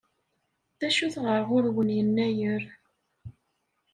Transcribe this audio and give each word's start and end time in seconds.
D 0.79 0.81
acu-t 0.87 1.15
ɣer 1.25 1.41
ɣur-wen 1.49 1.89
Yennayer? 1.97 2.63